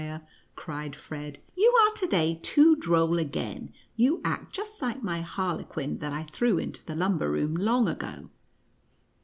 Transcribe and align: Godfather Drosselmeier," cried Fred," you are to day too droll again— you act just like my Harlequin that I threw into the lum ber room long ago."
Godfather 0.01 0.23
Drosselmeier," 0.23 0.55
cried 0.55 0.95
Fred," 0.95 1.39
you 1.55 1.75
are 1.79 1.93
to 1.93 2.07
day 2.07 2.39
too 2.41 2.75
droll 2.75 3.19
again— 3.19 3.71
you 3.95 4.19
act 4.25 4.51
just 4.51 4.81
like 4.81 5.03
my 5.03 5.21
Harlequin 5.21 5.99
that 5.99 6.11
I 6.11 6.23
threw 6.23 6.57
into 6.57 6.83
the 6.83 6.95
lum 6.95 7.19
ber 7.19 7.29
room 7.29 7.53
long 7.53 7.87
ago." 7.87 8.31